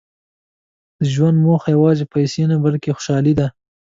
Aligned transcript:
•د 1.01 1.01
ژوند 1.13 1.37
موخه 1.45 1.67
یوازې 1.75 2.05
پیسې 2.13 2.43
نه، 2.51 2.55
بلکې 2.65 2.95
خوشالي 2.95 3.33
ده. 3.39 3.47